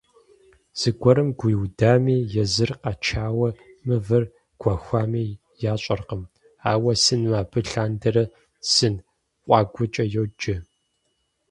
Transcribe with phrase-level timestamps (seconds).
[0.79, 3.41] Зыгуэрым гуиудами, езыр къачэу
[3.85, 4.23] мывэр
[4.61, 5.27] гуэхуами
[5.71, 6.23] ящӀэркъым,
[6.71, 8.23] ауэ сыным абы лъандэрэ
[8.73, 8.95] «Сын
[9.43, 10.55] къуагуэкӀэ» йоджэ.